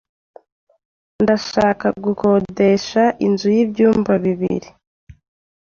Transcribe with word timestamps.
Ndashaka 1.23 1.87
gukodesha 2.05 3.03
inzu 3.25 3.47
y'ibyumba 3.55 4.13
bibiri. 4.23 4.69